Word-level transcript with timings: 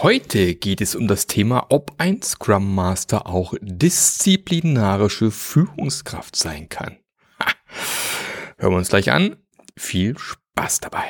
Heute 0.00 0.54
geht 0.54 0.80
es 0.80 0.94
um 0.94 1.08
das 1.08 1.26
Thema, 1.26 1.66
ob 1.70 1.92
ein 1.98 2.22
Scrum 2.22 2.72
Master 2.72 3.26
auch 3.26 3.54
disziplinarische 3.60 5.32
Führungskraft 5.32 6.36
sein 6.36 6.68
kann. 6.68 6.98
Ha. 7.40 7.52
Hören 8.58 8.74
wir 8.74 8.78
uns 8.78 8.90
gleich 8.90 9.10
an. 9.10 9.38
Viel 9.76 10.16
Spaß 10.16 10.78
dabei. 10.78 11.02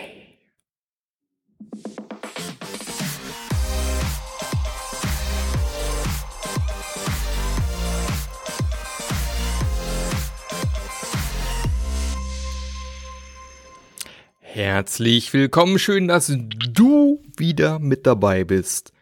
Herzlich 14.41 15.34
willkommen, 15.34 15.79
schön, 15.79 16.09
dass 16.09 16.32
du 16.34 17.23
wieder 17.39 17.79
mit 17.79 18.07
dabei 18.07 18.45
bist 18.45 18.93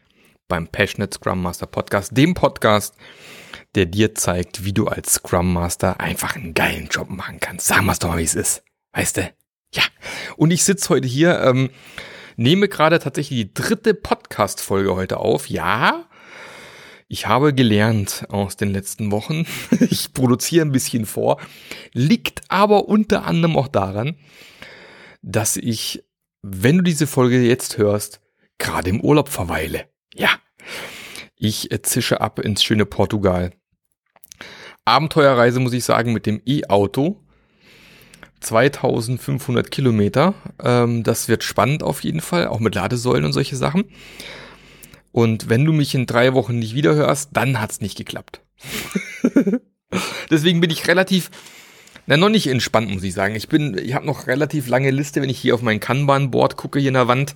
beim 0.48 0.68
Passionate 0.68 1.14
Scrum 1.14 1.42
Master 1.42 1.66
Podcast, 1.66 2.16
dem 2.16 2.34
Podcast, 2.34 2.94
der 3.74 3.86
dir 3.86 4.14
zeigt, 4.14 4.64
wie 4.64 4.72
du 4.72 4.86
als 4.86 5.14
Scrum 5.14 5.52
Master 5.52 6.00
einfach 6.00 6.36
einen 6.36 6.54
geilen 6.54 6.88
Job 6.88 7.10
machen 7.10 7.40
kannst. 7.40 7.66
Sagen 7.66 7.86
mal, 7.86 7.96
wie 8.18 8.22
es 8.22 8.34
ist. 8.34 8.62
Weißt 8.92 9.16
du? 9.18 9.30
Ja. 9.74 9.82
Und 10.36 10.50
ich 10.50 10.64
sitze 10.64 10.88
heute 10.90 11.08
hier, 11.08 11.40
ähm, 11.40 11.70
nehme 12.36 12.68
gerade 12.68 12.98
tatsächlich 12.98 13.40
die 13.40 13.54
dritte 13.54 13.94
Podcast-Folge 13.94 14.94
heute 14.94 15.18
auf. 15.18 15.48
Ja, 15.48 16.06
ich 17.08 17.26
habe 17.26 17.54
gelernt 17.54 18.26
aus 18.30 18.56
den 18.56 18.72
letzten 18.72 19.10
Wochen. 19.10 19.46
Ich 19.90 20.12
produziere 20.12 20.64
ein 20.64 20.72
bisschen 20.72 21.06
vor. 21.06 21.40
Liegt 21.92 22.42
aber 22.48 22.88
unter 22.88 23.24
anderem 23.24 23.56
auch 23.56 23.68
daran, 23.68 24.16
dass 25.22 25.56
ich, 25.56 26.04
wenn 26.42 26.78
du 26.78 26.82
diese 26.82 27.06
Folge 27.06 27.40
jetzt 27.42 27.78
hörst, 27.78 28.20
gerade 28.58 28.90
im 28.90 29.00
Urlaub 29.00 29.28
verweile. 29.28 29.88
Ja, 30.14 30.30
ich 31.36 31.68
zische 31.82 32.20
ab 32.20 32.38
ins 32.38 32.62
schöne 32.62 32.86
Portugal. 32.86 33.52
Abenteuerreise 34.84 35.60
muss 35.60 35.72
ich 35.72 35.84
sagen 35.84 36.12
mit 36.12 36.26
dem 36.26 36.40
E-Auto. 36.46 37.22
2500 38.40 39.70
Kilometer. 39.70 40.34
Ähm, 40.62 41.02
das 41.02 41.28
wird 41.28 41.42
spannend 41.42 41.82
auf 41.82 42.04
jeden 42.04 42.20
Fall, 42.20 42.48
auch 42.48 42.60
mit 42.60 42.74
Ladesäulen 42.74 43.24
und 43.24 43.32
solche 43.32 43.56
Sachen. 43.56 43.84
Und 45.10 45.48
wenn 45.48 45.64
du 45.64 45.72
mich 45.72 45.94
in 45.94 46.06
drei 46.06 46.34
Wochen 46.34 46.58
nicht 46.58 46.74
wiederhörst, 46.74 47.30
dann 47.32 47.60
hat's 47.60 47.80
nicht 47.80 47.96
geklappt. 47.96 48.42
Deswegen 50.30 50.60
bin 50.60 50.70
ich 50.70 50.86
relativ 50.88 51.30
na, 52.06 52.16
noch 52.16 52.28
nicht 52.28 52.46
entspannt, 52.46 52.88
muss 52.88 53.02
ich 53.02 53.14
sagen. 53.14 53.34
Ich 53.34 53.48
bin, 53.48 53.76
ich 53.76 53.94
habe 53.94 54.06
noch 54.06 54.28
relativ 54.28 54.68
lange 54.68 54.90
Liste, 54.90 55.20
wenn 55.20 55.28
ich 55.28 55.40
hier 55.40 55.54
auf 55.54 55.62
mein 55.62 55.80
Kanban-Board 55.80 56.56
gucke, 56.56 56.78
hier 56.78 56.88
in 56.88 56.94
der 56.94 57.08
Wand. 57.08 57.34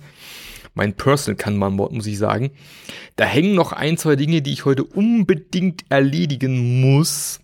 Mein 0.73 0.93
Personal 0.95 1.37
Kanban-Board, 1.37 1.91
muss 1.91 2.07
ich 2.07 2.17
sagen. 2.17 2.51
Da 3.15 3.25
hängen 3.25 3.55
noch 3.55 3.73
ein, 3.73 3.97
zwei 3.97 4.15
Dinge, 4.15 4.41
die 4.41 4.53
ich 4.53 4.65
heute 4.65 4.83
unbedingt 4.83 5.83
erledigen 5.89 6.81
muss, 6.81 7.39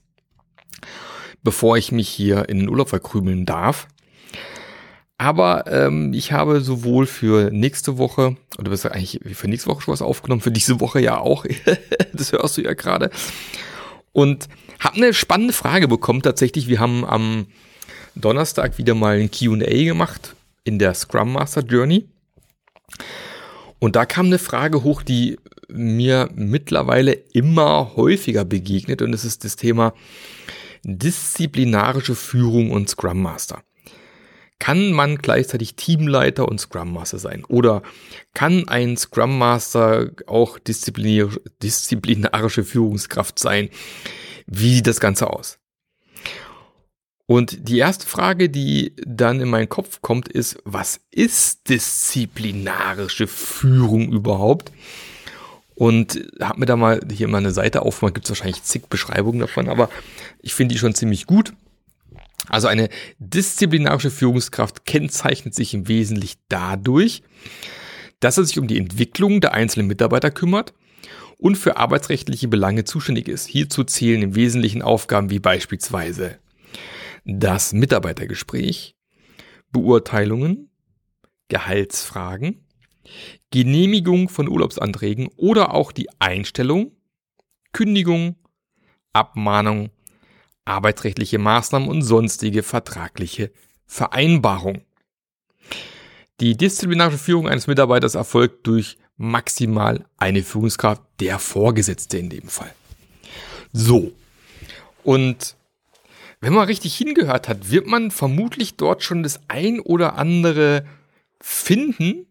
bevor 1.43 1.77
ich 1.77 1.91
mich 1.91 2.07
hier 2.07 2.47
in 2.49 2.59
den 2.59 2.69
Urlaub 2.69 2.89
verkrümeln 2.89 3.45
darf. 3.45 3.87
Aber 5.17 5.65
ähm, 5.67 6.13
ich 6.13 6.31
habe 6.31 6.61
sowohl 6.61 7.07
für 7.07 7.49
nächste 7.51 7.97
Woche, 7.97 8.37
oder 8.59 8.69
besser 8.69 8.91
eigentlich 8.91 9.19
für 9.35 9.47
nächste 9.47 9.69
Woche 9.69 9.81
schon 9.81 9.91
was 9.91 10.03
aufgenommen, 10.03 10.41
für 10.41 10.51
diese 10.51 10.79
Woche 10.79 11.01
ja 11.01 11.17
auch. 11.17 11.45
das 12.13 12.31
hörst 12.31 12.57
du 12.57 12.61
ja 12.61 12.73
gerade. 12.73 13.09
Und 14.13 14.47
habe 14.79 14.97
eine 14.97 15.13
spannende 15.13 15.53
Frage 15.53 15.87
bekommen 15.87 16.21
tatsächlich. 16.21 16.67
Wir 16.67 16.79
haben 16.79 17.03
am 17.03 17.47
Donnerstag 18.15 18.77
wieder 18.77 18.93
mal 18.93 19.19
ein 19.19 19.31
QA 19.31 19.83
gemacht 19.85 20.35
in 20.63 20.79
der 20.79 20.93
Scrum 20.93 21.33
Master 21.33 21.61
Journey. 21.61 22.05
Und 23.79 23.95
da 23.95 24.05
kam 24.05 24.27
eine 24.27 24.39
Frage 24.39 24.83
hoch, 24.83 25.03
die 25.03 25.37
mir 25.69 26.29
mittlerweile 26.33 27.11
immer 27.11 27.95
häufiger 27.95 28.45
begegnet. 28.45 29.01
Und 29.01 29.13
es 29.13 29.25
ist 29.25 29.43
das 29.43 29.55
Thema 29.55 29.93
disziplinarische 30.83 32.15
Führung 32.15 32.71
und 32.71 32.89
Scrum 32.89 33.21
Master. 33.21 33.63
Kann 34.59 34.91
man 34.91 35.17
gleichzeitig 35.17 35.75
Teamleiter 35.75 36.47
und 36.47 36.59
Scrum 36.59 36.93
Master 36.93 37.19
sein? 37.19 37.43
Oder 37.45 37.83
kann 38.33 38.67
ein 38.67 38.97
Scrum 38.97 39.37
Master 39.37 40.09
auch 40.25 40.57
disziplinarische 40.57 42.63
Führungskraft 42.63 43.37
sein? 43.37 43.69
Wie 44.47 44.75
sieht 44.75 44.87
das 44.87 44.99
Ganze 44.99 45.29
aus? 45.29 45.56
Und 47.27 47.67
die 47.67 47.77
erste 47.77 48.07
Frage, 48.07 48.49
die 48.49 48.93
dann 49.05 49.41
in 49.41 49.49
meinen 49.49 49.67
Kopf 49.67 50.01
kommt, 50.01 50.29
ist, 50.29 50.57
was 50.63 51.01
ist 51.11 51.69
disziplinarische 51.69 53.27
Führung 53.27 54.13
überhaupt? 54.13 54.71
Und 55.75 56.25
habe 56.41 56.61
mir 56.61 56.65
da 56.65 56.77
mal 56.77 57.01
hier 57.11 57.27
mal 57.27 57.39
eine 57.39 57.51
Seite 57.51 57.81
aufgemacht, 57.81 58.15
gibt 58.15 58.25
es 58.25 58.31
wahrscheinlich 58.31 58.63
zig 58.63 58.87
Beschreibungen 58.87 59.41
davon, 59.41 59.67
aber 59.67 59.89
ich 60.41 60.55
finde 60.55 60.73
die 60.73 60.79
schon 60.79 60.95
ziemlich 60.95 61.27
gut. 61.27 61.53
Also 62.47 62.69
eine 62.69 62.87
disziplinarische 63.19 64.09
Führungskraft 64.09 64.85
kennzeichnet 64.85 65.53
sich 65.53 65.73
im 65.73 65.89
Wesentlichen 65.89 66.39
dadurch, 66.47 67.23
dass 68.21 68.37
er 68.37 68.45
sich 68.45 68.57
um 68.57 68.67
die 68.67 68.77
Entwicklung 68.77 69.41
der 69.41 69.53
einzelnen 69.53 69.87
Mitarbeiter 69.87 70.31
kümmert 70.31 70.73
und 71.37 71.57
für 71.57 71.75
arbeitsrechtliche 71.75 72.47
Belange 72.47 72.85
zuständig 72.85 73.27
ist. 73.27 73.47
Hierzu 73.47 73.83
zählen 73.83 74.21
im 74.21 74.35
Wesentlichen 74.35 74.81
Aufgaben 74.81 75.29
wie 75.29 75.39
beispielsweise 75.39 76.39
das 77.27 77.73
Mitarbeitergespräch, 77.73 78.95
Beurteilungen, 79.71 80.69
Gehaltsfragen, 81.49 82.65
Genehmigung 83.51 84.29
von 84.29 84.47
Urlaubsanträgen 84.47 85.27
oder 85.35 85.73
auch 85.73 85.91
die 85.91 86.09
Einstellung, 86.19 86.93
Kündigung, 87.73 88.37
Abmahnung, 89.11 89.89
arbeitsrechtliche 90.63 91.37
Maßnahmen 91.37 91.89
und 91.89 92.01
sonstige 92.01 92.63
vertragliche 92.63 93.51
Vereinbarungen. 93.85 94.83
Die 96.39 96.55
disziplinarische 96.55 97.17
Führung 97.17 97.47
eines 97.47 97.67
Mitarbeiters 97.67 98.15
erfolgt 98.15 98.67
durch 98.67 98.97
maximal 99.17 100.05
eine 100.17 100.43
Führungskraft, 100.43 101.01
der 101.19 101.39
Vorgesetzte 101.39 102.19
in 102.19 102.29
dem 102.29 102.47
Fall. 102.47 102.73
So. 103.73 104.13
Und 105.03 105.56
wenn 106.39 106.53
man 106.53 106.67
richtig 106.67 106.95
hingehört 106.95 107.47
hat, 107.47 107.71
wird 107.71 107.87
man 107.87 108.11
vermutlich 108.11 108.75
dort 108.77 109.03
schon 109.03 109.23
das 109.23 109.39
ein 109.47 109.79
oder 109.79 110.17
andere 110.17 110.85
finden, 111.41 112.27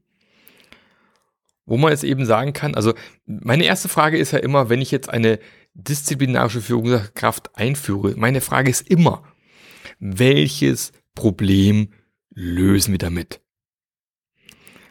wo 1.65 1.77
man 1.77 1.91
jetzt 1.91 2.05
eben 2.05 2.25
sagen 2.25 2.53
kann, 2.53 2.75
also 2.75 2.95
meine 3.27 3.65
erste 3.65 3.89
Frage 3.89 4.19
ist 4.19 4.31
ja 4.31 4.39
immer, 4.39 4.69
wenn 4.69 4.81
ich 4.81 4.93
jetzt 4.93 5.09
eine 5.11 5.41
disziplinarische 5.75 6.63
Führungskraft 6.63 7.57
einführe, 7.57 8.15
meine 8.17 8.41
Frage 8.41 8.71
ist 8.71 8.89
immer, 8.89 9.25
welches 9.99 10.93
Problem 11.15 11.89
lösen 12.33 12.93
wir 12.93 12.99
damit? 12.99 13.41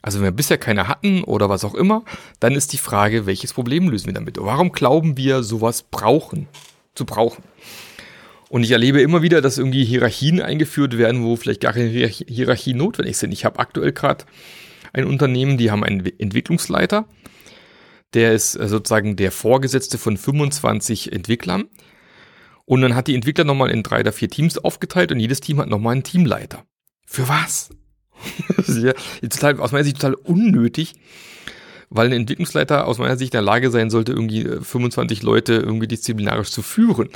Also 0.02 0.20
wenn 0.20 0.26
wir 0.26 0.32
bisher 0.32 0.58
keine 0.58 0.88
hatten 0.88 1.24
oder 1.24 1.50
was 1.50 1.64
auch 1.64 1.74
immer, 1.74 2.04
dann 2.40 2.54
ist 2.54 2.74
die 2.74 2.78
Frage, 2.78 3.26
welches 3.26 3.54
Problem 3.54 3.90
lösen 3.90 4.08
wir 4.08 4.14
damit? 4.14 4.38
Warum 4.40 4.72
glauben 4.72 5.18
wir, 5.18 5.42
sowas 5.42 5.82
brauchen, 5.82 6.48
zu 6.94 7.06
brauchen? 7.06 7.44
Und 8.50 8.64
ich 8.64 8.72
erlebe 8.72 9.02
immer 9.02 9.22
wieder, 9.22 9.42
dass 9.42 9.58
irgendwie 9.58 9.84
Hierarchien 9.84 10.42
eingeführt 10.42 10.98
werden, 10.98 11.24
wo 11.24 11.36
vielleicht 11.36 11.62
gar 11.62 11.74
keine 11.74 11.90
Hierarchien 11.90 12.78
notwendig 12.78 13.18
sind. 13.18 13.32
Ich 13.32 13.46
habe 13.46 13.60
aktuell 13.60 13.92
gerade 13.92 14.26
ein 14.94 15.06
Unternehmen, 15.06 15.58
die 15.58 15.72
haben 15.72 15.84
einen 15.84 16.06
Entwicklungsleiter, 16.20 17.06
der 18.14 18.34
ist 18.34 18.56
äh, 18.56 18.68
sozusagen 18.68 19.16
der 19.16 19.32
Vorgesetzte 19.32 19.98
von 19.98 20.18
25 20.18 21.12
Entwicklern. 21.12 21.66
Und 22.66 22.82
dann 22.82 22.96
hat 22.96 23.08
die 23.08 23.16
Entwickler 23.16 23.44
nochmal 23.44 23.70
in 23.70 23.84
drei 23.84 24.00
oder 24.00 24.14
vier 24.14 24.30
Teams 24.30 24.58
aufgeteilt 24.58 25.12
und 25.12 25.20
jedes 25.20 25.40
Team 25.40 25.60
hat 25.60 25.70
nochmal 25.70 25.94
einen 25.94 26.04
Teamleiter. 26.04 26.66
Für 27.06 27.28
was? 27.28 27.70
das 28.58 28.70
ist 28.70 28.84
ja 28.84 28.94
total, 29.22 29.60
aus 29.60 29.72
meiner 29.72 29.84
Sicht 29.84 29.98
total 30.00 30.16
unnötig, 30.16 30.94
weil 31.96 32.08
ein 32.08 32.22
Entwicklungsleiter 32.22 32.88
aus 32.88 32.98
meiner 32.98 33.18
Sicht 33.18 33.34
in 33.34 33.38
der 33.38 33.42
Lage 33.42 33.72
sein 33.72 33.90
sollte, 33.90 34.12
irgendwie 34.12 34.44
25 34.44 35.22
äh, 35.22 35.26
Leute 35.26 35.54
irgendwie 35.54 35.88
disziplinarisch 35.88 36.52
zu 36.52 36.62
führen. 36.62 37.10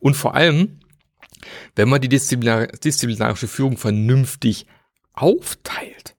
Und 0.00 0.14
vor 0.14 0.34
allem, 0.34 0.80
wenn 1.74 1.88
man 1.88 2.00
die 2.00 2.08
disziplinar 2.08 2.66
disziplinarische 2.66 3.48
Führung 3.48 3.76
vernünftig 3.76 4.66
aufteilt. 5.12 6.16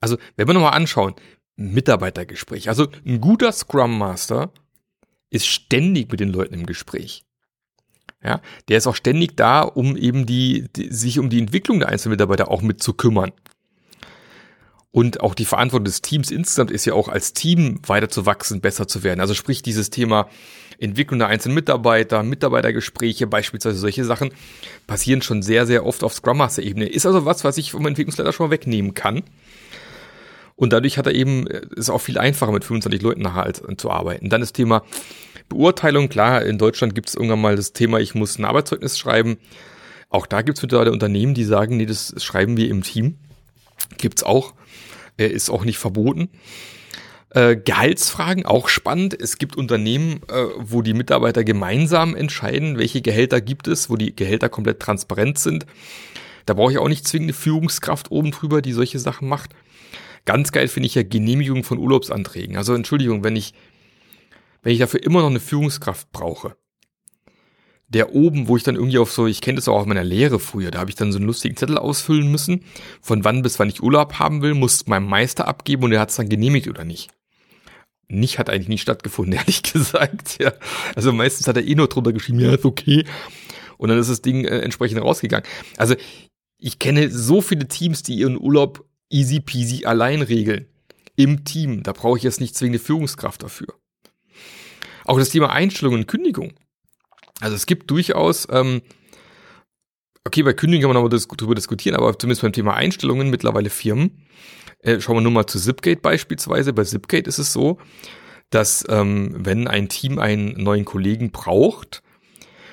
Also, 0.00 0.16
wenn 0.36 0.46
wir 0.46 0.54
nochmal 0.54 0.74
anschauen, 0.74 1.14
Mitarbeitergespräch. 1.56 2.68
Also, 2.68 2.88
ein 3.04 3.20
guter 3.20 3.50
Scrum 3.52 3.98
Master 3.98 4.52
ist 5.30 5.46
ständig 5.46 6.10
mit 6.10 6.20
den 6.20 6.30
Leuten 6.30 6.54
im 6.54 6.66
Gespräch. 6.66 7.24
Ja, 8.22 8.40
der 8.68 8.78
ist 8.78 8.86
auch 8.86 8.96
ständig 8.96 9.36
da, 9.36 9.62
um 9.62 9.96
eben 9.96 10.26
die, 10.26 10.68
die 10.74 10.92
sich 10.92 11.18
um 11.18 11.30
die 11.30 11.38
Entwicklung 11.38 11.78
der 11.78 11.88
einzelnen 11.88 12.12
Mitarbeiter 12.12 12.50
auch 12.50 12.62
mit 12.62 12.82
zu 12.82 12.94
kümmern. 12.94 13.32
Und 14.90 15.20
auch 15.20 15.34
die 15.34 15.44
Verantwortung 15.44 15.84
des 15.84 16.00
Teams 16.00 16.30
insgesamt 16.30 16.70
ist 16.70 16.86
ja 16.86 16.94
auch 16.94 17.08
als 17.08 17.34
Team 17.34 17.80
weiter 17.86 18.08
zu 18.08 18.24
wachsen, 18.24 18.60
besser 18.60 18.88
zu 18.88 19.02
werden. 19.02 19.20
Also 19.20 19.34
sprich 19.34 19.62
dieses 19.62 19.90
Thema 19.90 20.28
Entwicklung 20.78 21.18
der 21.18 21.28
einzelnen 21.28 21.56
Mitarbeiter, 21.56 22.22
Mitarbeitergespräche, 22.22 23.26
beispielsweise 23.26 23.78
solche 23.78 24.04
Sachen, 24.04 24.30
passieren 24.86 25.20
schon 25.20 25.42
sehr, 25.42 25.66
sehr 25.66 25.84
oft 25.84 26.02
auf 26.04 26.14
Scrum 26.14 26.38
Master 26.38 26.62
Ebene. 26.62 26.86
Ist 26.86 27.04
also 27.04 27.26
was, 27.26 27.44
was 27.44 27.58
ich 27.58 27.72
vom 27.72 27.86
Entwicklungsleiter 27.86 28.32
schon 28.32 28.46
mal 28.46 28.52
wegnehmen 28.52 28.94
kann. 28.94 29.24
Und 30.56 30.72
dadurch 30.72 30.98
hat 30.98 31.06
er 31.06 31.14
eben, 31.14 31.46
äh, 31.46 31.60
ist 31.76 31.90
auch 31.90 32.00
viel 32.00 32.18
einfacher 32.18 32.50
mit 32.50 32.64
25 32.64 33.02
Leuten 33.02 33.22
nachher 33.22 33.44
als, 33.44 33.60
äh, 33.60 33.76
zu 33.76 33.90
arbeiten. 33.90 34.28
Dann 34.28 34.40
das 34.40 34.52
Thema 34.52 34.82
Beurteilung. 35.48 36.08
Klar, 36.08 36.44
in 36.44 36.58
Deutschland 36.58 36.94
gibt 36.94 37.08
es 37.08 37.14
irgendwann 37.14 37.40
mal 37.40 37.56
das 37.56 37.72
Thema, 37.72 38.00
ich 38.00 38.14
muss 38.14 38.38
ein 38.38 38.44
Arbeitszeugnis 38.44 38.98
schreiben. 38.98 39.36
Auch 40.08 40.26
da 40.26 40.42
gibt 40.42 40.58
es 40.58 40.62
mittlerweile 40.62 40.92
Unternehmen, 40.92 41.34
die 41.34 41.44
sagen, 41.44 41.76
nee, 41.76 41.86
das 41.86 42.14
schreiben 42.18 42.56
wir 42.56 42.68
im 42.68 42.82
Team. 42.82 43.18
Gibt's 43.96 44.22
auch. 44.22 44.54
Äh, 45.18 45.26
ist 45.28 45.50
auch 45.50 45.64
nicht 45.64 45.78
verboten. 45.78 46.30
Äh, 47.30 47.56
Gehaltsfragen, 47.56 48.46
auch 48.46 48.68
spannend. 48.68 49.20
Es 49.20 49.36
gibt 49.36 49.56
Unternehmen, 49.56 50.20
äh, 50.28 50.44
wo 50.56 50.80
die 50.80 50.94
Mitarbeiter 50.94 51.44
gemeinsam 51.44 52.16
entscheiden, 52.16 52.78
welche 52.78 53.02
Gehälter 53.02 53.40
gibt 53.40 53.68
es, 53.68 53.90
wo 53.90 53.96
die 53.96 54.16
Gehälter 54.16 54.48
komplett 54.48 54.80
transparent 54.80 55.38
sind. 55.38 55.66
Da 56.46 56.54
brauche 56.54 56.72
ich 56.72 56.78
auch 56.78 56.88
nicht 56.88 57.06
zwingende 57.06 57.34
Führungskraft 57.34 58.10
oben 58.10 58.30
drüber, 58.30 58.62
die 58.62 58.72
solche 58.72 58.98
Sachen 58.98 59.28
macht. 59.28 59.54
Ganz 60.24 60.52
geil 60.52 60.68
finde 60.68 60.86
ich 60.86 60.94
ja 60.94 61.02
Genehmigung 61.02 61.64
von 61.64 61.78
Urlaubsanträgen. 61.78 62.56
Also 62.56 62.74
Entschuldigung, 62.74 63.22
wenn 63.24 63.36
ich, 63.36 63.52
wenn 64.62 64.72
ich 64.72 64.78
dafür 64.78 65.02
immer 65.02 65.20
noch 65.20 65.30
eine 65.30 65.40
Führungskraft 65.40 66.10
brauche, 66.12 66.56
der 67.88 68.14
oben, 68.14 68.48
wo 68.48 68.56
ich 68.56 68.62
dann 68.62 68.76
irgendwie 68.76 68.98
auf 68.98 69.10
so, 69.10 69.26
ich 69.26 69.40
kenne 69.40 69.56
das 69.56 69.68
auch 69.68 69.80
aus 69.80 69.86
meiner 69.86 70.04
Lehre 70.04 70.38
früher, 70.38 70.70
da 70.70 70.80
habe 70.80 70.90
ich 70.90 70.96
dann 70.96 71.10
so 71.10 71.18
einen 71.18 71.26
lustigen 71.26 71.56
Zettel 71.56 71.78
ausfüllen 71.78 72.30
müssen, 72.30 72.64
von 73.00 73.24
wann 73.24 73.42
bis 73.42 73.58
wann 73.58 73.68
ich 73.68 73.82
Urlaub 73.82 74.18
haben 74.18 74.42
will, 74.42 74.54
muss 74.54 74.86
meinem 74.86 75.06
Meister 75.06 75.48
abgeben 75.48 75.84
und 75.84 75.90
der 75.90 76.00
hat 76.00 76.10
es 76.10 76.16
dann 76.16 76.28
genehmigt 76.28 76.68
oder 76.68 76.84
nicht. 76.84 77.10
Nicht 78.08 78.38
hat 78.38 78.50
eigentlich 78.50 78.68
nie 78.68 78.78
stattgefunden, 78.78 79.34
ehrlich 79.38 79.62
gesagt. 79.62 80.38
Ja. 80.40 80.52
Also 80.94 81.12
meistens 81.12 81.48
hat 81.48 81.56
er 81.56 81.66
eh 81.66 81.74
nur 81.74 81.88
drunter 81.88 82.12
geschrieben, 82.12 82.40
ja, 82.40 82.54
ist 82.54 82.64
okay. 82.64 83.04
Und 83.78 83.88
dann 83.88 83.98
ist 83.98 84.10
das 84.10 84.22
Ding 84.22 84.44
äh, 84.44 84.58
entsprechend 84.60 85.00
rausgegangen. 85.00 85.46
Also 85.76 85.94
ich 86.58 86.78
kenne 86.78 87.10
so 87.10 87.40
viele 87.40 87.68
Teams, 87.68 88.02
die 88.02 88.14
ihren 88.14 88.38
Urlaub 88.38 88.84
easy 89.10 89.40
peasy 89.40 89.84
allein 89.86 90.22
regeln. 90.22 90.66
Im 91.16 91.44
Team. 91.44 91.82
Da 91.82 91.92
brauche 91.92 92.18
ich 92.18 92.24
jetzt 92.24 92.40
nicht 92.40 92.54
zwingende 92.54 92.78
Führungskraft 92.78 93.42
dafür. 93.42 93.74
Auch 95.04 95.18
das 95.18 95.30
Thema 95.30 95.50
Einstellung 95.50 95.94
und 95.94 96.06
Kündigung. 96.06 96.52
Also 97.40 97.56
es 97.56 97.66
gibt 97.66 97.90
durchaus, 97.90 98.46
ähm, 98.50 98.82
okay, 100.24 100.42
bei 100.42 100.52
Kündigung 100.52 100.82
kann 100.82 100.94
man 100.94 101.04
aber 101.04 101.08
darüber 101.36 101.54
diskutieren, 101.54 101.96
aber 101.96 102.18
zumindest 102.18 102.42
beim 102.42 102.52
Thema 102.52 102.74
Einstellungen 102.74 103.30
mittlerweile 103.30 103.70
Firmen. 103.70 104.26
Äh, 104.80 105.00
schauen 105.00 105.16
wir 105.16 105.20
nur 105.20 105.32
mal 105.32 105.46
zu 105.46 105.58
Zipgate 105.58 106.00
beispielsweise. 106.00 106.72
Bei 106.72 106.84
Zipgate 106.84 107.28
ist 107.28 107.38
es 107.38 107.52
so, 107.52 107.78
dass 108.50 108.84
ähm, 108.88 109.34
wenn 109.36 109.68
ein 109.68 109.88
Team 109.88 110.18
einen 110.18 110.62
neuen 110.62 110.84
Kollegen 110.84 111.30
braucht, 111.30 112.02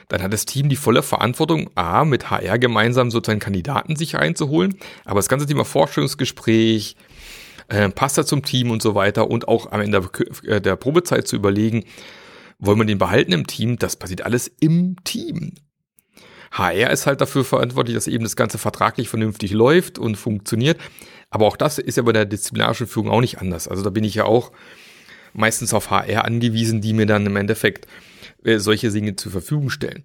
dann 0.08 0.22
hat 0.22 0.34
das 0.34 0.46
Team 0.46 0.70
die 0.70 0.76
volle 0.76 1.02
Verantwortung, 1.02 1.70
A, 1.76 2.06
mit 2.06 2.30
HR 2.30 2.60
gemeinsam 2.60 3.10
sozusagen 3.10 3.40
Kandidaten 3.40 3.96
sich 3.96 4.16
reinzuholen, 4.16 4.78
aber 5.04 5.18
das 5.18 5.30
ganze 5.30 5.48
Thema 5.48 5.66
Vorstellungsgespräch, 5.66 6.96
äh, 7.68 7.90
passt 7.90 8.18
er 8.18 8.26
zum 8.26 8.44
Team 8.44 8.70
und 8.70 8.82
so 8.82 8.94
weiter 8.94 9.30
und 9.30 9.48
auch 9.48 9.72
am 9.72 9.82
Ende 9.82 10.02
der, 10.02 10.58
äh, 10.58 10.62
der 10.62 10.76
Probezeit 10.76 11.28
zu 11.28 11.36
überlegen, 11.36 11.84
wollen 12.60 12.80
wir 12.80 12.86
den 12.86 12.98
behalten 12.98 13.32
im 13.32 13.48
Team, 13.48 13.78
das 13.78 13.96
passiert 13.96 14.22
alles 14.22 14.52
im 14.60 14.96
Team. 15.04 15.54
HR 16.52 16.90
ist 16.92 17.06
halt 17.06 17.20
dafür 17.20 17.44
verantwortlich, 17.44 17.96
dass 17.96 18.08
eben 18.08 18.24
das 18.24 18.36
Ganze 18.36 18.58
vertraglich 18.58 19.10
vernünftig 19.10 19.52
läuft 19.52 20.00
und 20.00 20.16
funktioniert. 20.16 20.80
Aber 21.30 21.48
auch 21.48 21.58
das 21.58 21.80
ist 21.80 21.98
ja 21.98 22.04
bei 22.04 22.14
der 22.14 22.26
disziplinarischen 22.26 22.88
Führung 22.88 23.10
auch 23.10 23.20
nicht 23.20 23.40
anders. 23.40 23.68
Also 23.68 23.84
da 23.84 23.90
bin 23.90 24.06
ich 24.06 24.16
ja 24.16 24.24
auch 24.24 24.52
meistens 25.34 25.74
auf 25.74 25.90
HR 25.90 26.24
angewiesen, 26.24 26.80
die 26.80 26.94
mir 26.94 27.06
dann 27.06 27.26
im 27.26 27.36
Endeffekt 27.36 27.88
äh, 28.44 28.60
solche 28.60 28.90
Dinge 28.90 29.18
zur 29.18 29.34
Verfügung 29.34 29.70
stellen. 29.70 30.04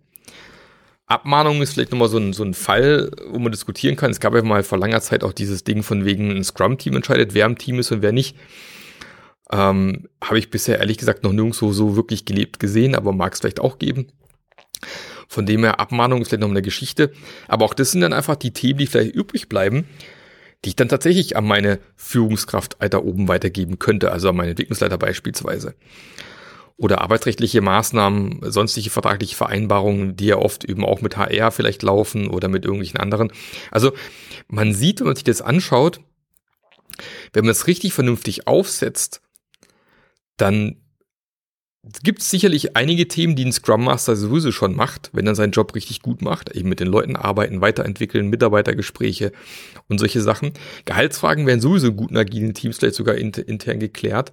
Abmahnung 1.07 1.61
ist 1.61 1.75
vielleicht 1.75 1.91
nochmal 1.91 2.09
so 2.09 2.19
ein, 2.19 2.33
so 2.33 2.45
ein 2.45 2.55
Fall, 2.55 3.11
wo 3.31 3.39
man 3.39 3.51
diskutieren 3.51 3.97
kann. 3.97 4.11
Es 4.11 4.21
gab 4.21 4.35
ja 4.35 4.43
mal 4.43 4.63
vor 4.63 4.79
langer 4.79 5.01
Zeit 5.01 5.25
auch 5.25 5.33
dieses 5.33 5.65
Ding 5.65 5.83
von 5.83 6.05
wegen 6.05 6.31
ein 6.31 6.45
Scrum-Team 6.45 6.97
entscheidet, 6.97 7.35
wer 7.35 7.47
im 7.47 7.59
Team 7.59 7.81
ist 7.81 7.91
und 7.91 8.03
wer 8.03 8.13
nicht. 8.13 8.37
Ähm, 9.53 10.09
Habe 10.23 10.39
ich 10.39 10.51
bisher 10.51 10.79
ehrlich 10.79 10.99
gesagt 10.99 11.25
noch 11.25 11.33
nirgendwo 11.33 11.73
so 11.73 11.97
wirklich 11.97 12.25
gelebt 12.25 12.61
gesehen, 12.61 12.95
aber 12.95 13.13
mag 13.13 13.33
es 13.33 13.41
vielleicht 13.41 13.61
auch 13.61 13.79
geben. 13.79 14.09
Von 15.29 15.47
dem 15.47 15.63
her, 15.63 15.79
Abmahnung 15.79 16.23
ist 16.23 16.29
vielleicht 16.29 16.41
noch 16.41 16.51
eine 16.51 16.63
Geschichte. 16.63 17.13
Aber 17.49 17.65
auch 17.65 17.75
das 17.75 17.93
sind 17.93 18.01
dann 18.01 18.13
einfach 18.13 18.37
die 18.37 18.53
Themen, 18.53 18.79
die 18.79 18.87
vielleicht 18.87 19.15
übrig 19.15 19.49
bleiben, 19.49 19.87
die 20.65 20.71
ich 20.71 20.77
dann 20.77 20.89
tatsächlich 20.89 21.37
an 21.37 21.47
meine 21.47 21.79
Führungskraft 21.97 22.77
da 22.81 22.99
oben 22.99 23.29
weitergeben 23.29 23.79
könnte, 23.79 24.13
also 24.13 24.29
an 24.29 24.37
meine 24.37 24.51
Entwicklungsleiter 24.51 24.99
beispielsweise. 24.99 25.75
Oder 26.77 27.01
arbeitsrechtliche 27.03 27.61
Maßnahmen, 27.61 28.41
sonstige 28.51 28.91
vertragliche 28.91 29.37
Vereinbarungen, 29.37 30.17
die 30.17 30.27
ja 30.27 30.37
oft 30.37 30.65
eben 30.65 30.85
auch 30.85 31.03
mit 31.03 31.17
HR 31.17 31.51
vielleicht 31.51 31.83
laufen 31.83 32.29
oder 32.29 32.49
mit 32.49 32.65
irgendwelchen 32.65 32.99
anderen. 32.99 33.33
Also 33.71 33.93
man 34.49 34.75
sieht, 34.75 35.01
wenn 35.01 35.07
man 35.07 35.17
sich 35.17 35.25
das 35.25 35.43
anschaut, 35.43 36.01
wenn 37.33 37.45
man 37.45 37.53
es 37.53 37.67
richtig 37.67 37.93
vernünftig 37.93 38.47
aufsetzt, 38.47 39.21
dann 40.41 40.77
gibt 42.03 42.21
es 42.21 42.31
sicherlich 42.31 42.77
einige 42.77 43.09
Themen, 43.09 43.37
die 43.37 43.45
ein 43.45 43.53
Scrum 43.53 43.85
Master 43.85 44.15
sowieso 44.15 44.53
schon 44.53 44.77
macht, 44.77 45.11
wenn 45.13 45.27
er 45.27 45.35
seinen 45.35 45.53
Job 45.53 45.75
richtig 45.75 46.03
gut 46.03 46.23
macht, 46.23 46.55
eben 46.55 46.69
mit 46.69 46.81
den 46.81 46.89
Leuten 46.89 47.17
arbeiten, 47.17 47.61
weiterentwickeln, 47.61 48.29
Mitarbeitergespräche 48.29 49.33
und 49.89 49.99
solche 49.99 50.21
Sachen. 50.21 50.53
Gehaltsfragen 50.85 51.47
werden 51.47 51.61
sowieso 51.61 51.89
in 51.89 51.97
guten 51.97 52.17
agilen 52.17 52.55
Teams 52.55 52.79
vielleicht 52.79 52.97
sogar 52.97 53.15
intern 53.15 53.81
geklärt. 53.81 54.33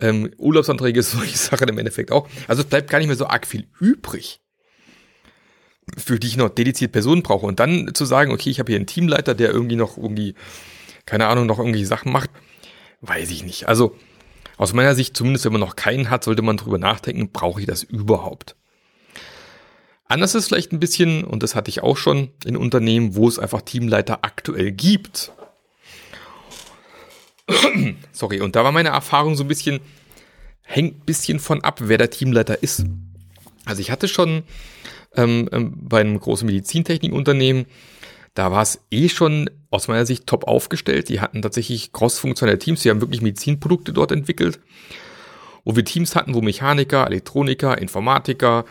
Ähm, 0.00 0.30
Urlaubsanträge 0.38 1.02
solche 1.02 1.36
Sachen 1.36 1.68
im 1.68 1.78
Endeffekt 1.78 2.10
auch. 2.10 2.28
Also 2.48 2.62
es 2.62 2.68
bleibt 2.68 2.90
gar 2.90 2.98
nicht 2.98 3.08
mehr 3.08 3.16
so 3.16 3.26
arg 3.26 3.46
viel 3.46 3.66
übrig, 3.78 4.40
für 5.98 6.18
die 6.18 6.28
ich 6.28 6.36
noch 6.36 6.48
dediziert 6.48 6.92
Personen 6.92 7.22
brauche. 7.22 7.46
Und 7.46 7.60
dann 7.60 7.90
zu 7.94 8.06
sagen, 8.06 8.32
okay, 8.32 8.50
ich 8.50 8.58
habe 8.58 8.72
hier 8.72 8.78
einen 8.78 8.86
Teamleiter, 8.86 9.34
der 9.34 9.50
irgendwie 9.50 9.76
noch 9.76 9.98
irgendwie, 9.98 10.34
keine 11.04 11.26
Ahnung, 11.26 11.46
noch 11.46 11.58
irgendwie 11.58 11.84
Sachen 11.84 12.10
macht, 12.10 12.30
weiß 13.02 13.30
ich 13.30 13.44
nicht. 13.44 13.68
Also 13.68 13.94
aus 14.56 14.72
meiner 14.72 14.94
Sicht, 14.94 15.16
zumindest 15.16 15.44
wenn 15.44 15.52
man 15.52 15.60
noch 15.60 15.76
keinen 15.76 16.10
hat, 16.10 16.24
sollte 16.24 16.42
man 16.42 16.56
drüber 16.56 16.78
nachdenken, 16.78 17.30
brauche 17.30 17.60
ich 17.60 17.66
das 17.66 17.82
überhaupt? 17.82 18.56
Anders 20.06 20.34
ist 20.34 20.48
vielleicht 20.48 20.72
ein 20.72 20.80
bisschen, 20.80 21.24
und 21.24 21.42
das 21.42 21.54
hatte 21.54 21.70
ich 21.70 21.82
auch 21.82 21.96
schon 21.96 22.30
in 22.44 22.56
Unternehmen, 22.56 23.16
wo 23.16 23.26
es 23.26 23.38
einfach 23.38 23.62
Teamleiter 23.62 24.18
aktuell 24.22 24.70
gibt. 24.70 25.32
Sorry, 28.12 28.40
und 28.40 28.54
da 28.54 28.64
war 28.64 28.72
meine 28.72 28.90
Erfahrung 28.90 29.34
so 29.34 29.44
ein 29.44 29.48
bisschen, 29.48 29.80
hängt 30.62 30.98
ein 30.98 31.04
bisschen 31.06 31.40
von 31.40 31.62
ab, 31.62 31.80
wer 31.82 31.98
der 31.98 32.10
Teamleiter 32.10 32.62
ist. 32.62 32.84
Also 33.64 33.80
ich 33.80 33.90
hatte 33.90 34.08
schon 34.08 34.42
ähm, 35.16 35.48
ähm, 35.52 35.72
bei 35.76 36.00
einem 36.00 36.20
großen 36.20 36.46
Medizintechnikunternehmen 36.46 37.66
da 38.34 38.50
war 38.50 38.62
es 38.62 38.80
eh 38.90 39.08
schon 39.08 39.48
aus 39.70 39.88
meiner 39.88 40.06
Sicht 40.06 40.26
top 40.26 40.44
aufgestellt. 40.46 41.08
Die 41.08 41.20
hatten 41.20 41.42
tatsächlich 41.42 41.92
cross-funktionelle 41.92 42.58
Teams. 42.58 42.82
Die 42.82 42.90
haben 42.90 43.00
wirklich 43.00 43.22
Medizinprodukte 43.22 43.92
dort 43.92 44.12
entwickelt, 44.12 44.60
wo 45.64 45.76
wir 45.76 45.84
Teams 45.84 46.16
hatten, 46.16 46.34
wo 46.34 46.42
Mechaniker, 46.42 47.06
Elektroniker, 47.06 47.78
Informatiker, 47.78 48.64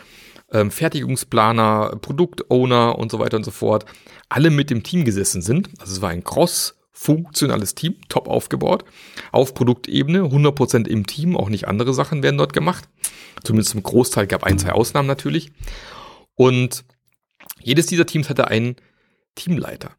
ähm, 0.52 0.70
Fertigungsplaner, 0.70 1.98
Produktowner 2.02 2.98
und 3.00 3.12
so 3.12 3.20
weiter 3.20 3.38
und 3.38 3.44
so 3.44 3.52
fort 3.52 3.86
alle 4.30 4.50
mit 4.50 4.70
dem 4.70 4.84
Team 4.84 5.06
gesessen 5.06 5.42
sind. 5.42 5.70
Also 5.80 5.94
es 5.94 6.02
war 6.02 6.10
ein 6.10 6.24
cross-funktionales 6.24 7.76
Team, 7.76 7.96
top 8.10 8.28
aufgebaut, 8.28 8.84
auf 9.32 9.54
Produktebene, 9.54 10.24
100% 10.24 10.88
im 10.88 11.06
Team, 11.06 11.38
auch 11.38 11.50
nicht 11.50 11.68
andere 11.68 11.94
Sachen 11.94 12.24
werden 12.24 12.38
dort 12.38 12.54
gemacht. 12.54 12.90
Zumindest 13.44 13.76
im 13.76 13.84
Großteil 13.84 14.26
gab 14.28 14.44
ein, 14.44 14.58
zwei 14.58 14.72
Ausnahmen 14.72 15.08
natürlich. 15.08 15.52
Und 16.36 16.84
jedes 17.62 17.86
dieser 17.86 18.06
Teams 18.06 18.30
hatte 18.30 18.48
einen 18.48 18.76
Teamleiter. 19.36 19.92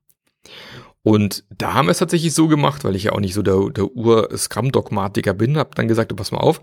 Und 1.03 1.45
da 1.51 1.75
haben 1.75 1.87
wir 1.87 1.93
es 1.93 1.99
tatsächlich 1.99 2.33
so 2.35 2.49
gemacht, 2.49 2.83
weil 2.83 2.97
ich 2.97 3.05
ja 3.05 3.13
auch 3.13 3.21
nicht 3.21 3.35
so 3.35 3.43
der, 3.43 3.69
der 3.71 3.95
Ur-Scrum-Dogmatiker 3.95 5.35
bin, 5.35 5.59
habe 5.59 5.75
dann 5.75 5.87
gesagt, 5.87 6.15
pass 6.17 6.33
mal 6.33 6.39
auf, 6.39 6.63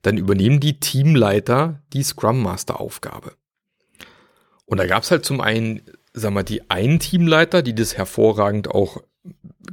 dann 0.00 0.16
übernehmen 0.16 0.58
die 0.58 0.80
Teamleiter 0.80 1.82
die 1.92 2.02
Scrum 2.02 2.42
Master-Aufgabe. 2.42 3.34
Und 4.64 4.78
da 4.78 4.86
gab 4.86 5.02
es 5.02 5.10
halt 5.10 5.24
zum 5.24 5.40
einen, 5.42 5.82
sagen 6.14 6.34
wir, 6.34 6.44
die 6.44 6.70
einen 6.70 6.98
Teamleiter, 6.98 7.62
die 7.62 7.74
das 7.74 7.96
hervorragend 7.96 8.68
auch 8.68 9.02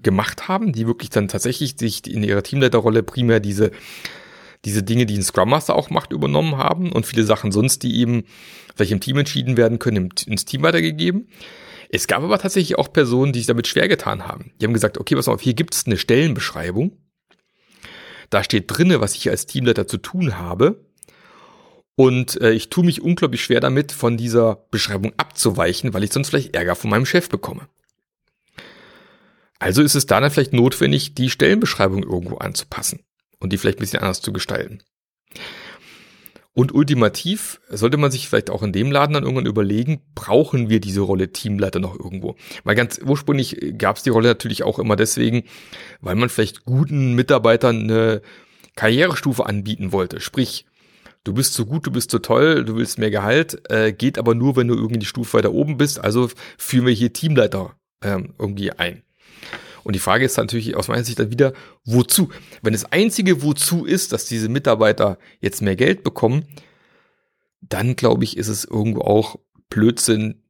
gemacht 0.04 0.48
haben, 0.48 0.74
die 0.74 0.86
wirklich 0.86 1.10
dann 1.10 1.28
tatsächlich 1.30 1.76
sich 1.78 2.06
in 2.06 2.24
ihrer 2.24 2.44
Teamleiterrolle 2.44 3.02
primär 3.02 3.40
diese, 3.40 3.72
diese 4.66 4.84
Dinge, 4.84 5.06
die 5.06 5.18
ein 5.18 5.24
Scrum 5.24 5.50
Master 5.50 5.76
auch 5.76 5.90
macht, 5.90 6.12
übernommen 6.12 6.58
haben 6.58 6.92
und 6.92 7.06
viele 7.06 7.24
Sachen 7.24 7.52
sonst, 7.52 7.84
die 7.84 8.00
eben 8.00 8.26
vielleicht 8.76 8.92
im 8.92 9.00
Team 9.00 9.18
entschieden 9.18 9.58
werden 9.58 9.80
können, 9.80 10.10
ins 10.26 10.46
Team 10.46 10.64
weitergegeben. 10.64 11.30
Es 11.92 12.08
gab 12.08 12.22
aber 12.22 12.38
tatsächlich 12.38 12.78
auch 12.78 12.94
Personen, 12.94 13.34
die 13.34 13.40
sich 13.40 13.48
damit 13.48 13.68
schwer 13.68 13.88
getan 13.88 14.28
haben. 14.28 14.54
Die 14.62 14.66
haben 14.66 14.74
gesagt, 14.74 15.00
okay, 15.00 15.16
pass 15.16 15.28
auf, 15.28 15.42
hier 15.42 15.56
gibt 15.56 15.74
es 15.74 15.88
eine 15.88 15.98
Stellenbeschreibung. 15.98 16.98
Da 18.30 18.44
steht 18.44 18.66
drinne, 18.68 19.02
was 19.02 19.16
ich 19.16 19.28
als 19.30 19.48
Teamleiter 19.48 19.88
zu 19.88 19.98
tun 19.98 20.38
habe. 20.38 20.86
Und 21.96 22.40
äh, 22.42 22.52
ich 22.52 22.70
tue 22.70 22.86
mich 22.86 23.02
unglaublich 23.02 23.44
schwer 23.44 23.60
damit, 23.60 23.92
von 23.92 24.18
dieser 24.18 24.68
Beschreibung 24.70 25.14
abzuweichen, 25.18 25.94
weil 25.94 26.04
ich 26.04 26.14
sonst 26.14 26.30
vielleicht 26.30 26.56
Ärger 26.56 26.76
von 26.76 26.92
meinem 26.92 27.08
Chef 27.08 27.28
bekomme. 27.28 27.68
Also 29.58 29.82
ist 29.82 29.96
es 29.96 30.06
dann 30.06 30.30
vielleicht 30.32 30.54
notwendig, 30.54 31.16
die 31.16 31.30
Stellenbeschreibung 31.30 32.04
irgendwo 32.04 32.38
anzupassen 32.38 33.04
und 33.40 33.52
die 33.52 33.58
vielleicht 33.58 33.80
ein 33.80 33.82
bisschen 33.82 34.00
anders 34.00 34.22
zu 34.22 34.32
gestalten. 34.32 34.82
Und 36.54 36.74
ultimativ 36.74 37.62
sollte 37.70 37.98
man 37.98 38.12
sich 38.12 38.28
vielleicht 38.28 38.50
auch 38.50 38.64
in 38.64 38.74
dem 38.74 38.92
Laden 38.92 39.14
dann 39.14 39.24
irgendwann 39.24 39.46
überlegen, 39.46 40.02
brauchen 40.16 40.70
wir 40.70 40.80
diese 40.80 41.02
Rolle 41.02 41.32
Teamleiter 41.32 41.80
noch 41.80 41.98
irgendwo? 41.98 42.36
Weil 42.64 42.76
ganz 42.76 43.00
ursprünglich 43.06 43.76
gab 43.78 43.98
es 43.98 44.04
die 44.04 44.10
Rolle 44.10 44.30
natürlich 44.30 44.64
auch 44.64 44.80
immer 44.80 44.96
deswegen, 44.96 45.44
weil 46.02 46.16
man 46.16 46.30
vielleicht 46.30 46.66
guten 46.66 47.14
Mitarbeitern 47.14 47.84
eine 47.84 48.22
Karrierestufe 48.76 49.46
anbieten 49.46 49.92
wollte. 49.92 50.20
Sprich, 50.20 50.66
du 51.24 51.34
bist 51.34 51.54
so 51.54 51.66
gut, 51.66 51.86
du 51.86 51.92
bist 51.92 52.12
so 52.12 52.20
toll, 52.20 52.66
du 52.66 52.76
willst 52.76 52.98
mehr 52.98 53.12
Gehalt, 53.12 53.62
äh, 53.70 53.94
geht 53.94 54.18
aber 54.18 54.36
nur, 54.36 54.56
wenn 54.56 54.68
du 54.68 54.76
irgendwie 54.76 55.00
die 55.00 55.06
Stufe 55.06 55.38
weiter 55.38 55.54
oben 55.54 55.78
bist. 55.78 56.04
Also 56.04 56.30
führen 56.58 56.88
wir 56.88 56.94
hier 56.94 57.14
Teamleiter 57.14 57.76
ähm, 58.04 58.34
irgendwie 58.40 58.72
ein. 58.72 59.04
Und 59.84 59.96
die 59.96 60.00
Frage 60.00 60.26
ist 60.26 60.38
natürlich 60.38 60.76
aus 60.76 60.88
meiner 60.88 61.04
Sicht 61.04 61.20
dann 61.20 61.32
wieder, 61.32 61.54
wozu? 61.86 62.30
Wenn 62.62 62.74
das 62.74 62.86
einzige 62.86 63.42
wozu 63.42 63.86
ist, 63.86 64.14
dass 64.14 64.26
diese 64.26 64.50
Mitarbeiter 64.50 65.18
jetzt 65.40 65.62
mehr 65.62 65.76
Geld 65.76 66.04
bekommen, 66.04 66.46
dann 67.62 67.96
glaube 67.96 68.24
ich, 68.24 68.38
ist 68.38 68.48
es 68.48 68.66
irgendwo 68.66 69.02
auch 69.02 69.38
Blödsinn, 69.70 70.44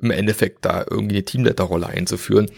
im 0.00 0.10
Endeffekt 0.10 0.64
da 0.64 0.84
irgendwie 0.88 1.16
eine 1.16 1.24
Teamleiterrolle 1.24 1.86
einzuführen. 1.86 2.50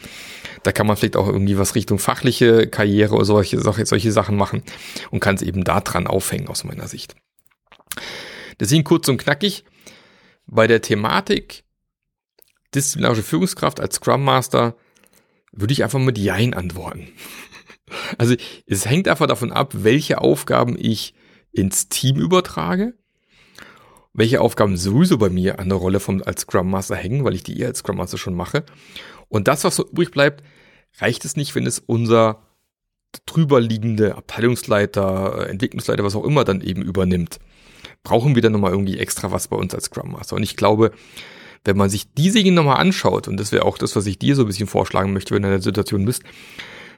Da 0.62 0.73
kann 0.73 0.87
man 0.87 0.97
vielleicht 0.97 1.16
auch 1.16 1.28
irgendwie 1.28 1.59
was 1.59 1.75
Richtung 1.75 1.99
fachliche 1.99 2.66
Karriere 2.66 3.14
oder 3.14 3.25
solche, 3.26 3.61
solche 3.61 4.12
Sachen 4.12 4.37
machen 4.37 4.62
und 5.11 5.21
kann 5.21 5.35
es 5.35 5.42
eben 5.42 5.62
da 5.62 5.80
dran 5.80 6.06
aufhängen 6.06 6.49
aus 6.49 6.64
meiner 6.64 6.88
Sicht. 6.88 7.14
Deswegen 8.61 8.85
kurz 8.85 9.09
und 9.09 9.18
knackig 9.18 9.64
bei 10.47 10.66
der 10.66 10.80
Thematik 10.80 11.64
disziplinarische 12.75 13.23
Führungskraft 13.23 13.80
als 13.80 13.97
Scrum 13.97 14.25
Master 14.25 14.76
würde 15.55 15.73
ich 15.73 15.83
einfach 15.85 15.99
mit 15.99 16.19
Jein 16.19 16.55
antworten. 16.55 17.09
Also 18.19 18.35
es 18.67 18.87
hängt 18.87 19.09
einfach 19.09 19.27
davon 19.27 19.53
ab, 19.53 19.73
welche 19.77 20.21
Aufgaben 20.21 20.77
ich 20.79 21.15
ins 21.53 21.89
Team 21.89 22.17
übertrage, 22.17 22.95
welche 24.13 24.41
Aufgaben 24.41 24.77
sowieso 24.77 25.19
bei 25.19 25.29
mir 25.29 25.59
an 25.59 25.69
der 25.69 25.79
Rolle 25.79 26.01
vom, 26.01 26.23
als 26.25 26.43
Scrum 26.43 26.71
Master 26.71 26.97
hängen, 26.97 27.25
weil 27.25 27.35
ich 27.35 27.43
die 27.43 27.59
eher 27.59 27.69
als 27.69 27.81
Scrum 27.81 27.97
Master 27.97 28.19
schon 28.19 28.35
mache. 28.35 28.65
Und 29.29 29.49
das, 29.49 29.65
was 29.65 29.77
so 29.77 29.87
übrig 29.89 30.11
bleibt, 30.11 30.43
reicht 30.99 31.25
es 31.25 31.37
nicht, 31.37 31.55
wenn 31.55 31.67
es 31.67 31.79
unser 31.79 32.43
drüber 33.27 33.61
liegende 33.61 34.17
Abteilungsleiter, 34.17 35.49
Entwicklungsleiter, 35.49 36.05
was 36.05 36.17
auch 36.17 36.25
immer 36.25 36.45
dann 36.45 36.61
eben 36.61 36.83
übernimmt. 36.83 37.39
Brauchen 38.03 38.35
wir 38.35 38.43
dann 38.43 38.53
nochmal 38.53 38.73
irgendwie 38.73 38.99
extra 38.99 39.31
was 39.31 39.49
bei 39.49 39.57
uns 39.57 39.75
als 39.75 39.87
Scrum 39.87 40.13
Master. 40.13 40.37
Und 40.37 40.43
ich 40.43 40.57
glaube, 40.57 40.93
wenn 41.64 41.76
man 41.76 41.90
sich 41.90 42.12
diese 42.12 42.38
Dinge 42.38 42.52
nochmal 42.52 42.76
anschaut, 42.76 43.26
und 43.26 43.38
das 43.38 43.52
wäre 43.52 43.64
auch 43.64 43.78
das, 43.78 43.97
was 43.97 44.06
ich 44.06 44.18
dir 44.18 44.37
so 44.37 44.42
ein 44.42 44.49
bisschen 44.49 44.66
vorschlagen 44.66 45.12
möchte, 45.12 45.35
wenn 45.35 45.42
du 45.42 45.49
in 45.49 45.54
der 45.54 45.62
Situation 45.62 46.04
bist, 46.04 46.23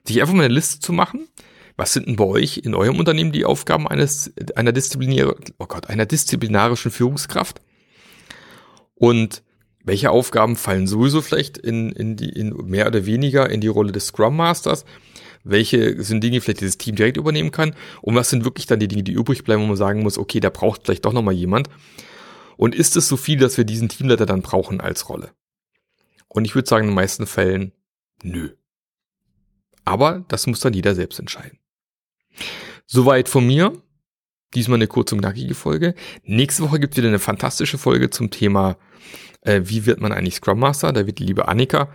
sich 0.05 0.21
einfach 0.21 0.35
mal 0.35 0.45
eine 0.45 0.55
Liste 0.55 0.81
zu 0.81 0.93
machen. 0.93 1.29
Was 1.77 1.93
sind 1.93 2.07
denn 2.07 2.17
bei 2.17 2.25
euch 2.25 2.59
in 2.59 2.75
eurem 2.75 2.99
Unternehmen 2.99 3.33
die 3.33 3.45
Aufgaben 3.45 3.87
eines, 3.87 4.33
einer 4.55 4.73
disziplinäre, 4.73 5.37
oh 5.59 5.67
Gott, 5.67 5.89
einer 5.89 6.07
disziplinarischen 6.07 6.91
Führungskraft? 6.91 7.61
Und 8.95 9.43
welche 9.85 10.11
Aufgaben 10.11 10.57
fallen 10.57 10.87
sowieso 10.87 11.21
vielleicht 11.21 11.59
in, 11.59 11.93
in 11.93 12.17
die, 12.17 12.31
in 12.31 12.57
mehr 12.67 12.87
oder 12.89 13.07
weniger 13.07 13.49
in 13.51 13.61
die 13.61 13.69
Rolle 13.69 13.93
des 13.93 14.07
Scrum 14.07 14.37
Masters? 14.37 14.85
Welche 15.45 16.03
sind 16.03 16.25
Dinge, 16.25 16.41
vielleicht 16.41 16.61
dieses 16.61 16.79
Team 16.79 16.97
direkt 16.97 17.19
übernehmen 17.19 17.53
kann? 17.53 17.77
Und 18.01 18.17
was 18.17 18.31
sind 18.31 18.45
wirklich 18.45 18.67
dann 18.67 18.81
die 18.81 18.89
Dinge, 18.89 19.05
die 19.05 19.13
übrig 19.13 19.45
bleiben, 19.45 19.63
wo 19.63 19.67
man 19.67 19.77
sagen 19.77 20.03
muss, 20.03 20.19
okay, 20.19 20.41
da 20.41 20.51
braucht 20.51 20.83
vielleicht 20.85 21.05
doch 21.05 21.13
nochmal 21.13 21.35
jemand. 21.35 21.69
Und 22.57 22.75
ist 22.75 22.97
es 22.97 23.09
so 23.09 23.17
viel, 23.17 23.39
dass 23.39 23.57
wir 23.57 23.65
diesen 23.65 23.89
Teamleiter 23.89 24.27
dann 24.27 24.43
brauchen 24.43 24.81
als 24.81 25.09
Rolle? 25.09 25.33
Und 26.29 26.45
ich 26.45 26.55
würde 26.55 26.69
sagen, 26.69 26.85
in 26.85 26.91
den 26.91 26.97
meisten 26.97 27.27
Fällen, 27.27 27.73
nö. 28.23 28.51
Aber 29.85 30.25
das 30.29 30.47
muss 30.47 30.61
dann 30.61 30.75
jeder 30.75 30.95
selbst 30.95 31.19
entscheiden. 31.19 31.59
Soweit 32.87 33.29
von 33.29 33.47
mir. 33.47 33.81
Diesmal 34.55 34.77
eine 34.77 34.87
kurze 34.87 35.15
und 35.15 35.21
knackige 35.21 35.55
Folge. 35.55 35.95
Nächste 36.23 36.63
Woche 36.63 36.79
gibt 36.79 36.95
es 36.95 36.99
wieder 36.99 37.09
eine 37.09 37.19
fantastische 37.19 37.79
Folge 37.79 38.11
zum 38.11 38.31
Thema, 38.31 38.79
äh, 39.47 39.63
wie 39.65 39.87
wird 39.87 40.01
man 40.01 40.13
eigentlich 40.13 40.37
Scrum 40.37 40.59
Master? 40.59 40.93
Da 40.93 41.07
wird 41.07 41.19
die 41.19 41.25
liebe 41.25 41.49
Annika, 41.49 41.89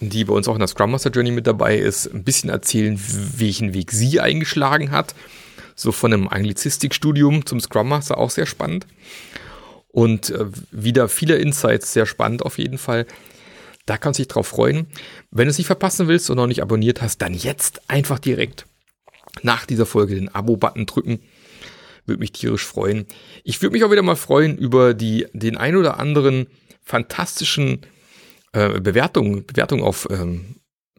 die 0.00 0.24
bei 0.24 0.32
uns 0.34 0.48
auch 0.48 0.54
in 0.54 0.60
der 0.60 0.68
Scrum 0.68 0.90
Master 0.90 1.10
Journey 1.10 1.30
mit 1.30 1.46
dabei 1.46 1.76
ist, 1.76 2.06
ein 2.06 2.24
bisschen 2.24 2.50
erzählen, 2.50 3.00
welchen 3.36 3.74
Weg 3.74 3.92
sie 3.92 4.20
eingeschlagen 4.20 4.90
hat. 4.90 5.14
So 5.74 5.92
von 5.92 6.12
einem 6.12 6.28
Anglizistikstudium 6.28 7.46
zum 7.46 7.60
Scrum 7.60 7.88
Master 7.88 8.18
auch 8.18 8.30
sehr 8.30 8.46
spannend. 8.46 8.86
Und 9.96 10.28
äh, 10.28 10.44
wieder 10.72 11.08
viele 11.08 11.36
Insights, 11.36 11.94
sehr 11.94 12.04
spannend 12.04 12.42
auf 12.42 12.58
jeden 12.58 12.76
Fall. 12.76 13.06
Da 13.86 13.96
kannst 13.96 14.18
du 14.18 14.24
dich 14.24 14.28
drauf 14.28 14.46
freuen. 14.46 14.88
Wenn 15.30 15.46
du 15.46 15.50
es 15.50 15.56
nicht 15.56 15.68
verpassen 15.68 16.06
willst 16.06 16.28
und 16.28 16.36
noch 16.36 16.46
nicht 16.46 16.60
abonniert 16.60 17.00
hast, 17.00 17.22
dann 17.22 17.32
jetzt 17.32 17.80
einfach 17.88 18.18
direkt 18.18 18.66
nach 19.40 19.64
dieser 19.64 19.86
Folge 19.86 20.14
den 20.14 20.28
Abo-Button 20.28 20.84
drücken. 20.84 21.20
Würde 22.04 22.20
mich 22.20 22.32
tierisch 22.32 22.66
freuen. 22.66 23.06
Ich 23.42 23.62
würde 23.62 23.72
mich 23.72 23.84
auch 23.84 23.90
wieder 23.90 24.02
mal 24.02 24.16
freuen 24.16 24.58
über 24.58 24.92
die, 24.92 25.28
den 25.32 25.56
ein 25.56 25.76
oder 25.76 25.98
anderen 25.98 26.48
fantastischen 26.82 27.80
äh, 28.52 28.78
Bewertungen, 28.78 29.46
Bewertungen 29.46 29.82
auf 29.82 30.06
ähm, 30.10 30.56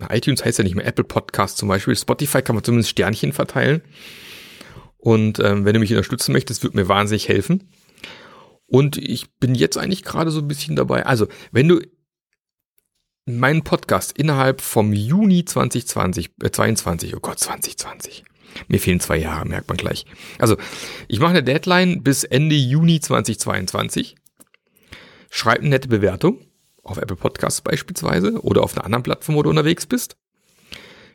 iTunes 0.10 0.44
heißt 0.44 0.58
ja 0.58 0.64
nicht 0.64 0.76
mehr 0.76 0.88
Apple 0.88 1.04
Podcast 1.04 1.60
zum 1.60 1.70
Beispiel. 1.70 1.96
Spotify 1.96 2.42
kann 2.42 2.56
man 2.56 2.64
zumindest 2.64 2.90
Sternchen 2.90 3.32
verteilen. 3.32 3.84
Und 4.98 5.40
ähm, 5.40 5.66
wenn 5.66 5.76
du 5.76 5.80
mich 5.80 5.92
unterstützen 5.92 6.34
möchtest, 6.34 6.64
würde 6.64 6.78
mir 6.78 6.88
wahnsinnig 6.88 7.28
helfen. 7.30 7.70
Und 8.68 8.98
ich 8.98 9.32
bin 9.36 9.56
jetzt 9.56 9.78
eigentlich 9.78 10.04
gerade 10.04 10.32
so 10.32 10.40
ein 10.40 10.48
bisschen 10.48 10.76
dabei. 10.76 11.06
Also, 11.06 11.28
wenn 11.52 11.68
du 11.68 11.82
meinen 13.26 13.64
Podcast 13.64 14.18
innerhalb 14.18 14.62
vom 14.62 14.94
Juni 14.94 15.46
2020, 15.46 16.32
äh 16.44 16.52
22, 16.52 17.16
oh 17.16 17.20
Gott, 17.20 17.40
2020. 17.40 18.24
Mir 18.68 18.80
fehlen 18.80 19.00
zwei 19.00 19.18
Jahre, 19.18 19.46
merkt 19.48 19.68
man 19.68 19.78
gleich. 19.78 20.06
Also, 20.40 20.58
ich 21.08 21.20
mache 21.20 21.32
eine 21.32 21.44
Deadline 21.44 22.04
bis 22.04 22.24
Ende 22.24 22.56
Juni 22.56 23.00
2022. 23.00 24.16
Schreib 25.30 25.60
eine 25.60 25.70
nette 25.70 25.88
Bewertung 25.90 26.42
auf 26.84 26.98
Apple 26.98 27.18
Podcasts 27.18 27.62
beispielsweise 27.62 28.42
oder 28.42 28.64
auf 28.64 28.76
einer 28.76 28.86
anderen 28.86 29.04
Plattform, 29.04 29.36
wo 29.36 29.44
du 29.44 29.50
unterwegs 29.50 29.86
bist. 29.86 30.18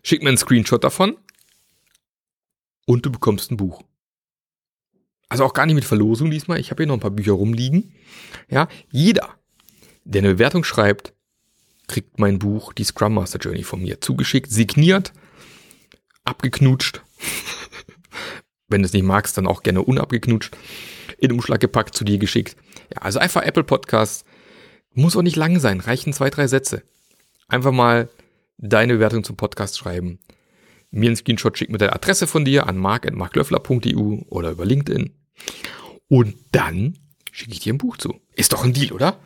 Schick 0.02 0.22
mir 0.22 0.28
einen 0.28 0.38
Screenshot 0.38 0.84
davon 0.84 1.16
und 2.86 3.06
du 3.06 3.12
bekommst 3.12 3.50
ein 3.50 3.56
Buch. 3.56 3.82
Also 5.32 5.46
auch 5.46 5.54
gar 5.54 5.64
nicht 5.64 5.74
mit 5.74 5.86
Verlosung 5.86 6.30
diesmal. 6.30 6.60
Ich 6.60 6.70
habe 6.70 6.82
hier 6.82 6.88
noch 6.88 6.94
ein 6.94 7.00
paar 7.00 7.10
Bücher 7.10 7.32
rumliegen. 7.32 7.94
Ja, 8.50 8.68
jeder, 8.90 9.30
der 10.04 10.20
eine 10.20 10.34
Bewertung 10.34 10.62
schreibt, 10.62 11.14
kriegt 11.88 12.18
mein 12.18 12.38
Buch, 12.38 12.74
die 12.74 12.84
Scrum 12.84 13.14
Master 13.14 13.38
Journey 13.38 13.62
von 13.62 13.80
mir 13.80 14.02
zugeschickt, 14.02 14.52
signiert, 14.52 15.14
abgeknutscht. 16.24 17.00
Wenn 18.68 18.82
du 18.82 18.86
es 18.86 18.92
nicht 18.92 19.04
magst, 19.04 19.38
dann 19.38 19.46
auch 19.46 19.62
gerne 19.62 19.80
unabgeknutscht. 19.80 20.54
In 21.16 21.32
Umschlag 21.32 21.60
gepackt, 21.60 21.94
zu 21.94 22.04
dir 22.04 22.18
geschickt. 22.18 22.54
Ja, 22.94 23.00
also 23.00 23.18
einfach 23.18 23.40
Apple 23.42 23.64
Podcast. 23.64 24.26
Muss 24.92 25.16
auch 25.16 25.22
nicht 25.22 25.36
lang 25.36 25.60
sein, 25.60 25.80
reichen 25.80 26.12
zwei, 26.12 26.28
drei 26.28 26.46
Sätze. 26.46 26.82
Einfach 27.48 27.72
mal 27.72 28.10
deine 28.58 28.92
Bewertung 28.92 29.24
zum 29.24 29.38
Podcast 29.38 29.78
schreiben. 29.78 30.18
Mir 30.90 31.06
einen 31.06 31.16
Screenshot 31.16 31.56
schicken 31.56 31.72
mit 31.72 31.80
deiner 31.80 31.94
Adresse 31.94 32.26
von 32.26 32.44
dir 32.44 32.66
an 32.66 32.76
mark.marklöffler.eu 32.76 34.24
oder 34.28 34.50
über 34.50 34.66
LinkedIn. 34.66 35.21
Und 36.08 36.36
dann 36.52 36.98
schicke 37.30 37.52
ich 37.52 37.60
dir 37.60 37.72
ein 37.72 37.78
Buch 37.78 37.96
zu. 37.96 38.20
Ist 38.34 38.52
doch 38.52 38.64
ein 38.64 38.72
Deal, 38.72 38.92
oder? 38.92 39.18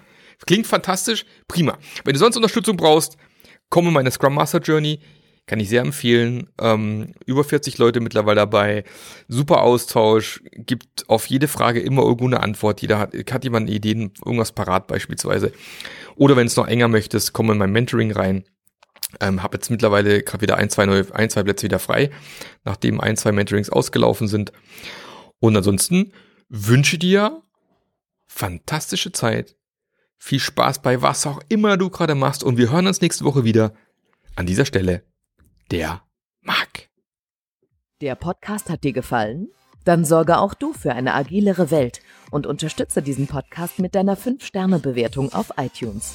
Klingt 0.46 0.66
fantastisch. 0.66 1.24
Prima. 1.48 1.78
Wenn 2.04 2.12
du 2.12 2.18
sonst 2.18 2.36
Unterstützung 2.36 2.76
brauchst, 2.76 3.16
komm 3.70 3.88
in 3.88 3.92
meine 3.92 4.10
Scrum 4.10 4.34
Master 4.34 4.60
Journey. 4.60 5.00
Kann 5.46 5.60
ich 5.60 5.68
sehr 5.68 5.82
empfehlen. 5.82 6.48
Ähm, 6.60 7.14
über 7.24 7.44
40 7.44 7.78
Leute 7.78 8.00
mittlerweile 8.00 8.36
dabei. 8.36 8.84
Super 9.28 9.62
Austausch. 9.62 10.42
Gibt 10.52 11.08
auf 11.08 11.26
jede 11.26 11.46
Frage 11.46 11.80
immer 11.80 12.02
irgendwo 12.02 12.26
eine 12.26 12.40
Antwort. 12.40 12.82
Jeder 12.82 12.98
hat, 12.98 13.14
hat 13.14 13.44
jemand 13.44 13.70
Ideen, 13.70 14.12
irgendwas 14.24 14.52
parat 14.52 14.88
beispielsweise. 14.88 15.52
Oder 16.16 16.36
wenn 16.36 16.48
es 16.48 16.56
noch 16.56 16.66
enger 16.66 16.88
möchtest, 16.88 17.32
komm 17.32 17.50
in 17.52 17.58
mein 17.58 17.70
Mentoring 17.70 18.10
rein. 18.10 18.44
Ähm, 19.20 19.42
habe 19.42 19.56
jetzt 19.56 19.70
mittlerweile 19.70 20.22
gerade 20.22 20.42
wieder 20.42 20.56
ein, 20.56 20.68
zwei 20.68 20.84
neue, 20.84 21.06
ein, 21.14 21.30
zwei 21.30 21.44
Plätze 21.44 21.64
wieder 21.64 21.78
frei, 21.78 22.10
nachdem 22.64 23.00
ein, 23.00 23.16
zwei 23.16 23.30
Mentorings 23.30 23.70
ausgelaufen 23.70 24.26
sind. 24.26 24.52
Und 25.40 25.56
ansonsten 25.56 26.12
wünsche 26.48 26.98
dir 26.98 27.42
fantastische 28.26 29.12
Zeit, 29.12 29.56
viel 30.18 30.40
Spaß 30.40 30.82
bei 30.82 31.02
was 31.02 31.26
auch 31.26 31.40
immer 31.48 31.76
du 31.76 31.90
gerade 31.90 32.14
machst 32.14 32.42
und 32.42 32.56
wir 32.56 32.70
hören 32.70 32.86
uns 32.86 33.00
nächste 33.00 33.24
Woche 33.24 33.44
wieder. 33.44 33.72
An 34.34 34.46
dieser 34.46 34.66
Stelle, 34.66 35.04
der 35.70 36.02
Marc. 36.42 36.88
Der 38.02 38.14
Podcast 38.14 38.68
hat 38.68 38.84
dir 38.84 38.92
gefallen? 38.92 39.48
Dann 39.84 40.04
sorge 40.04 40.38
auch 40.38 40.52
du 40.52 40.72
für 40.72 40.92
eine 40.92 41.14
agilere 41.14 41.70
Welt 41.70 42.00
und 42.30 42.46
unterstütze 42.46 43.02
diesen 43.02 43.28
Podcast 43.28 43.78
mit 43.78 43.94
deiner 43.94 44.18
5-Sterne-Bewertung 44.18 45.32
auf 45.32 45.52
iTunes. 45.56 46.14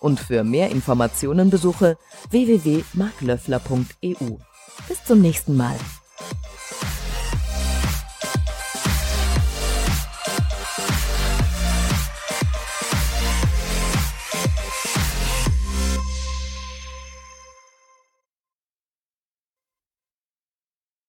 Und 0.00 0.20
für 0.20 0.44
mehr 0.44 0.70
Informationen 0.70 1.48
besuche 1.48 1.96
www.marklöffler.eu. 2.30 4.36
Bis 4.88 5.04
zum 5.04 5.20
nächsten 5.20 5.56
Mal. 5.56 5.76